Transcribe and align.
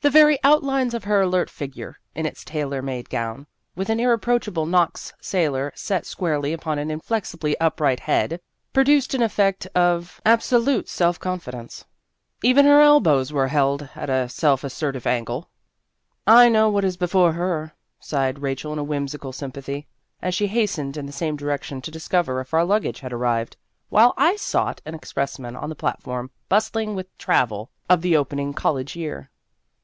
The 0.00 0.10
very 0.10 0.38
out 0.44 0.62
lines 0.62 0.92
of 0.92 1.04
her 1.04 1.22
alert 1.22 1.48
figure 1.48 1.96
in 2.14 2.26
its 2.26 2.44
tailor 2.44 2.82
made 2.82 3.08
gown, 3.08 3.46
with 3.74 3.88
an 3.88 3.98
irreproachable 3.98 4.66
Knox 4.66 5.14
sailor 5.18 5.72
set 5.74 6.04
squarely 6.04 6.52
upon 6.52 6.78
an 6.78 6.90
inflexibly 6.90 7.58
upright 7.58 8.00
head, 8.00 8.38
produced 8.74 9.14
an 9.14 9.22
effect 9.22 9.64
of 9.74 10.20
absolute 10.26 10.90
self 10.90 11.18
175 11.24 11.86
176 11.86 11.88
Vassar 11.88 11.88
Studies 11.88 11.88
confidence. 12.42 12.42
Even 12.44 12.64
her 12.66 12.80
elbows 12.82 13.32
were 13.32 13.48
held 13.48 13.88
at 13.94 14.10
a 14.10 14.28
self 14.28 14.62
assertive 14.62 15.06
angle." 15.06 15.48
I 16.42 16.50
know 16.50 16.68
what 16.68 16.84
is 16.84 16.98
before 16.98 17.32
her," 17.32 17.72
sighed 17.98 18.40
Rachel 18.40 18.74
in 18.74 18.86
whimsical 18.86 19.32
sympathy, 19.32 19.86
as 20.20 20.34
she 20.34 20.48
hastened 20.48 20.98
in 20.98 21.06
the 21.06 21.12
same 21.12 21.34
direction 21.34 21.80
to 21.80 21.90
discover 21.90 22.40
if 22.42 22.52
our 22.52 22.66
luggage 22.66 23.00
had 23.00 23.14
arrived, 23.14 23.56
while 23.88 24.12
I 24.18 24.36
sought 24.36 24.82
an 24.84 24.94
expressman 24.94 25.56
on 25.56 25.70
the 25.70 25.74
platform 25.74 26.30
bustling 26.50 26.94
with 26.94 27.16
travel 27.16 27.70
of 27.88 28.02
the 28.02 28.18
opening 28.18 28.52
college 28.52 28.94
year. 28.94 29.30